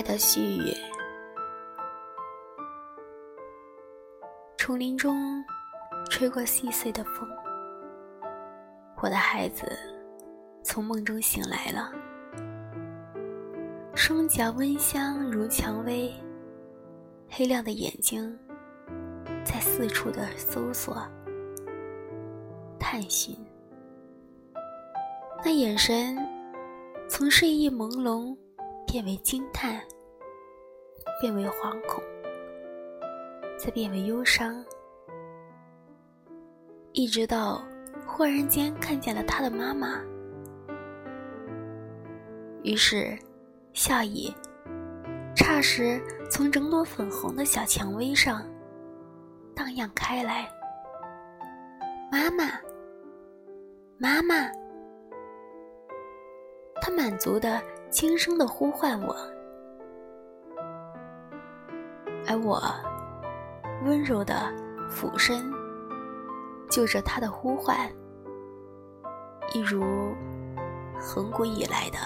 [0.00, 0.72] 爱的细雨，
[4.56, 5.44] 丛林中
[6.08, 7.28] 吹过细碎的风，
[9.02, 9.78] 我的孩子
[10.64, 11.92] 从梦中醒来了，
[13.94, 16.10] 双脚温香如蔷薇，
[17.28, 18.34] 黑亮的眼睛
[19.44, 20.96] 在四处的搜索、
[22.78, 23.36] 探寻，
[25.44, 26.16] 那眼神
[27.06, 28.34] 从睡意朦胧。
[28.86, 29.80] 变为惊叹，
[31.20, 32.02] 变为惶恐，
[33.56, 34.64] 再变为忧伤，
[36.92, 37.62] 一直到
[38.04, 40.02] 忽然间看见了他的妈妈，
[42.62, 43.16] 于是
[43.72, 44.34] 笑意
[45.36, 48.44] 霎时从整朵粉红的小蔷薇上
[49.54, 50.50] 荡漾开来。
[52.10, 52.44] 妈妈，
[53.98, 54.50] 妈妈，
[56.82, 57.62] 他满足的。
[57.90, 59.16] 轻声的呼唤我，
[62.28, 62.62] 而我
[63.84, 64.34] 温柔的
[64.88, 65.52] 俯身，
[66.70, 67.90] 就着他的呼唤，
[69.52, 69.82] 一如
[71.00, 71.98] 恒古以来的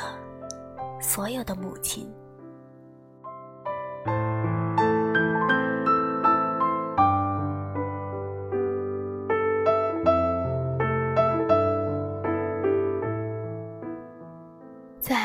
[1.03, 2.11] 所有的母亲。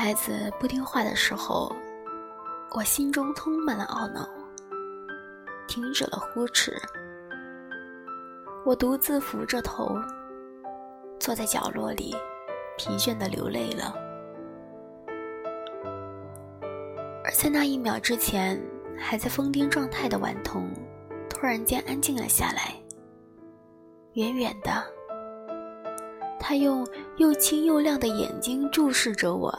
[0.10, 1.72] 孩子不听话的时候，
[2.72, 4.28] 我心中充满了懊恼，
[5.68, 6.74] 停止了呼哧。
[8.66, 9.96] 我独自扶着头，
[11.20, 12.16] 坐在角落里，
[12.76, 13.94] 疲倦的流泪了。
[17.24, 18.60] 而在那一秒之前，
[18.98, 20.72] 还在疯癫状态的顽童，
[21.30, 22.74] 突然间安静了下来。
[24.14, 24.84] 远远的，
[26.40, 26.84] 他用
[27.18, 29.56] 又清又亮的眼睛注视着我。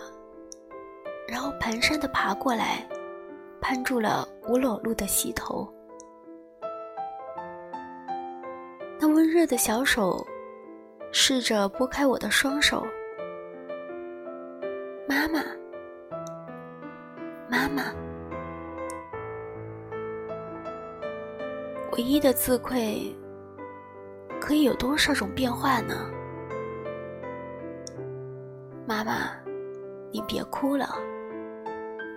[1.31, 2.85] 然后蹒跚的爬过来，
[3.61, 5.73] 攀住了我裸露的膝头。
[8.99, 10.27] 那温热的小手
[11.13, 12.85] 试着拨开我的双手。
[15.09, 15.41] 妈妈，
[17.49, 17.95] 妈妈，
[21.93, 23.17] 唯一的自愧
[24.41, 26.11] 可以有多少种变化呢？
[28.85, 29.31] 妈妈，
[30.11, 30.97] 你别哭了。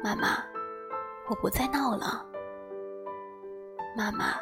[0.03, 0.43] 妈妈，
[1.29, 2.25] 我不再闹了。
[3.95, 4.33] 妈妈，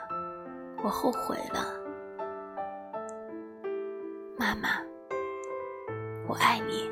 [0.83, 1.79] 我后悔了。
[4.39, 4.69] 妈妈，
[6.27, 6.89] 我爱你。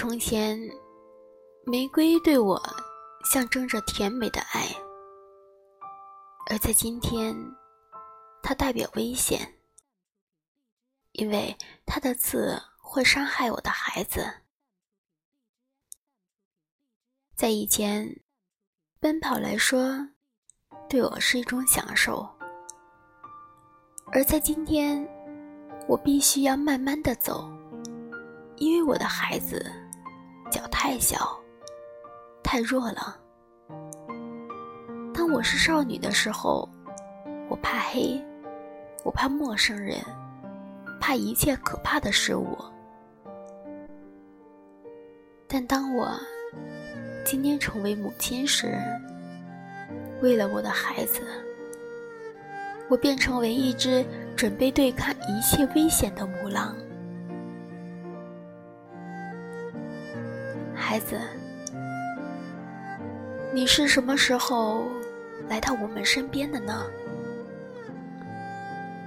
[0.00, 0.58] 从前，
[1.66, 2.58] 玫瑰对我
[3.22, 4.64] 象征着甜美的爱；
[6.48, 7.36] 而在今天，
[8.42, 9.60] 它代表危险，
[11.12, 14.26] 因为它的刺会伤害我的孩子。
[17.36, 18.22] 在以前，
[19.00, 20.08] 奔跑来说，
[20.88, 22.26] 对我是一种享受；
[24.12, 25.06] 而在今天，
[25.86, 27.46] 我必须要慢慢的走。
[28.56, 29.72] 因为我的孩子
[30.50, 31.38] 脚太小，
[32.42, 33.16] 太弱了。
[35.14, 36.68] 当我是少女的时候，
[37.48, 38.20] 我怕黑，
[39.04, 39.98] 我怕陌生人，
[41.00, 42.58] 怕一切可怕的事物。
[45.46, 46.10] 但当我
[47.24, 48.76] 今天成为母亲时，
[50.20, 51.20] 为了我的孩子，
[52.88, 54.04] 我便成为一只
[54.36, 56.74] 准备对抗一切危险的母狼。
[60.90, 61.16] 孩子，
[63.54, 64.88] 你是什么时候
[65.48, 66.84] 来到我们身边的呢？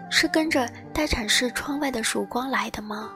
[0.10, 3.12] 是跟着待产室窗外的曙光来的吗？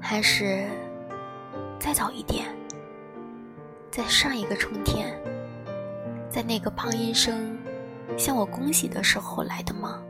[0.00, 0.66] 还是
[1.78, 2.46] 再早一点，
[3.90, 5.14] 在上一个春天，
[6.30, 7.58] 在那个胖医生
[8.16, 10.02] 向我恭喜的时候来的吗？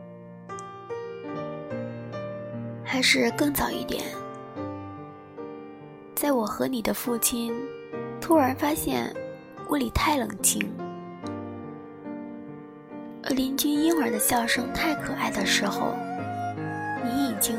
[2.85, 4.05] 还是更早一点？
[6.17, 7.53] 在我和你的父亲
[8.23, 9.15] 突然发现
[9.69, 10.67] 屋里太冷清，
[13.23, 15.95] 而邻居婴儿的笑声太可爱的时候，
[17.05, 17.55] 你已经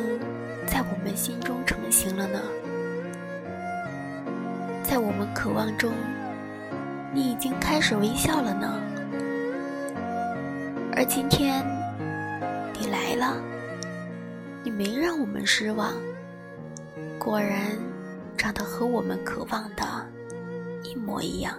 [0.65, 2.41] 在我们心中成型了呢。
[4.81, 5.93] 在我们渴望中，
[7.13, 8.81] 你已经开始微笑了呢。
[10.95, 11.63] 而今天
[12.73, 13.39] 你来了，
[14.63, 15.93] 你没让我们失望。
[17.19, 17.77] 果然
[18.37, 19.83] 长得和我们渴望的
[20.83, 21.57] 一模一样。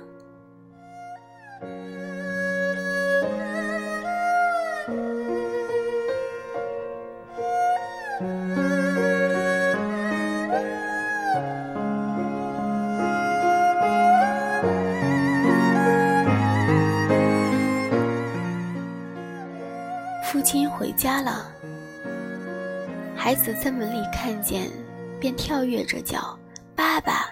[20.23, 21.51] 父亲回家了，
[23.17, 24.71] 孩子在门里看见，
[25.19, 26.39] 便跳跃着叫
[26.79, 27.27] ：“爸爸，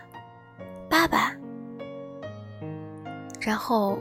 [0.91, 1.33] 爸爸！”
[3.41, 3.97] 然后，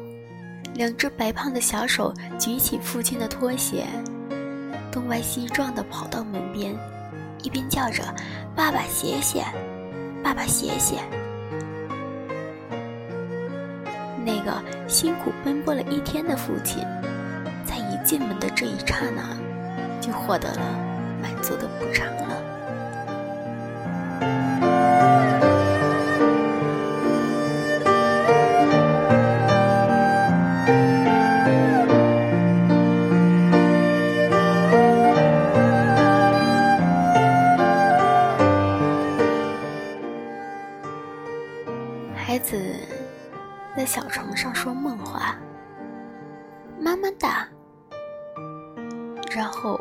[0.73, 3.85] 两只白胖的小手举起父亲的拖鞋，
[4.91, 6.75] 东歪西撞的跑到门边，
[7.43, 8.03] 一边叫着
[8.57, 9.45] ：“爸爸，鞋鞋，
[10.23, 10.97] 爸爸，鞋鞋！”
[14.25, 16.83] 那个辛苦奔波了一天的父亲。
[17.63, 19.37] 在一进门的这一刹那，
[20.01, 20.61] 就获得了
[21.21, 22.41] 满足的补偿了。
[42.27, 42.59] 孩子
[43.77, 45.35] 在小床上说梦话
[46.81, 47.27] ：“妈妈的。”
[49.29, 49.79] 然后，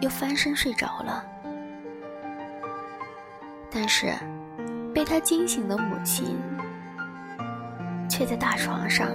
[0.00, 1.24] 又翻身睡着了。
[3.70, 4.12] 但是，
[4.92, 6.36] 被他惊醒的母亲，
[8.10, 9.06] 却在大床上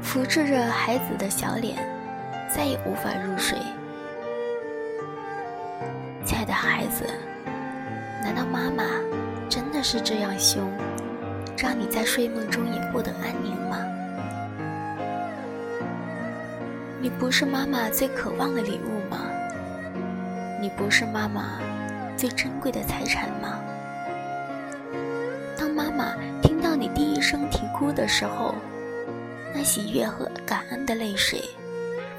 [0.00, 1.76] 扶持着孩子的小脸，
[2.48, 3.58] 再也无法入睡。
[6.24, 7.04] 亲爱的孩子，
[8.22, 8.84] 难道妈妈
[9.48, 10.70] 真的是这样凶，
[11.56, 13.78] 让你在睡梦中也不得安宁吗？
[17.00, 19.18] 你不是妈妈最渴望的礼物吗？
[20.60, 21.60] 你不是妈妈
[22.16, 23.60] 最珍贵的财产吗？
[25.56, 28.54] 当妈妈听到你第一声啼哭的时候，
[29.54, 31.40] 那喜悦和感恩的泪水，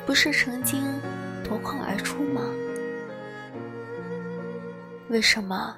[0.06, 0.82] 不是曾经
[1.44, 2.42] 夺眶而出吗？
[5.10, 5.76] 为什么？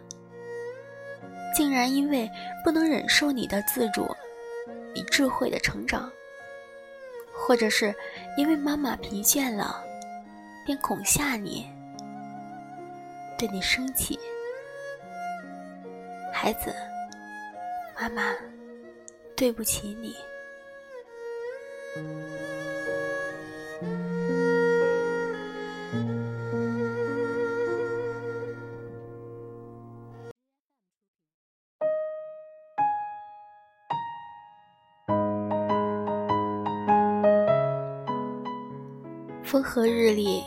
[1.55, 2.29] 竟然因为
[2.63, 4.07] 不能忍受你的自主
[4.93, 6.11] 你智慧的成长？
[7.33, 7.95] 或者是
[8.37, 9.83] 因为妈妈疲倦了，
[10.65, 11.65] 便恐吓你，
[13.37, 14.19] 对你生气。
[16.33, 16.73] 孩子，
[17.99, 18.35] 妈妈
[19.35, 20.15] 对不起你。
[39.49, 40.43] 风和日丽，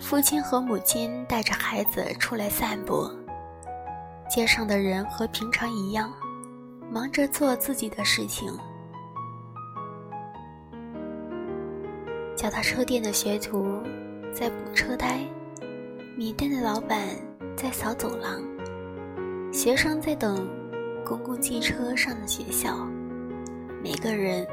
[0.00, 3.10] 父亲和母亲带着孩子出来散步。
[4.26, 6.10] 街上的人和平常一样，
[6.90, 8.50] 忙着做自己的事情。
[12.34, 13.82] 脚踏车店的学徒
[14.32, 15.20] 在补车胎，
[16.16, 16.98] 米店的老板
[17.54, 18.42] 在扫走廊，
[19.52, 20.48] 学生在等
[21.04, 22.88] 公共汽车上的学校。
[23.84, 24.46] 每个人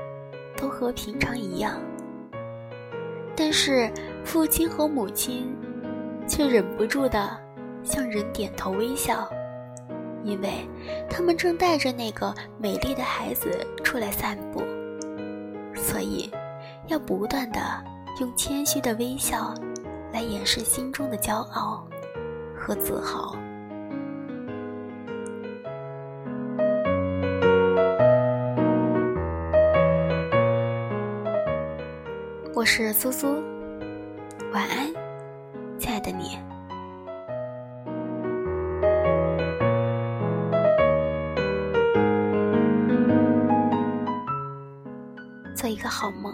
[0.57, 1.79] 都和平常一样。
[3.35, 3.91] 但是，
[4.23, 5.55] 父亲和母亲
[6.27, 7.37] 却忍不住的
[7.83, 9.27] 向人点头微笑，
[10.23, 10.67] 因为
[11.09, 13.49] 他们正带着那个美丽的孩子
[13.83, 14.61] 出来散步，
[15.75, 16.31] 所以
[16.87, 17.59] 要不断的
[18.21, 19.53] 用谦虚的微笑
[20.11, 21.87] 来掩饰心中的骄傲
[22.55, 23.35] 和自豪。
[32.63, 33.27] 我是苏苏，
[34.53, 34.87] 晚安，
[35.77, 36.39] 亲爱的你，
[45.53, 46.33] 做一个好梦。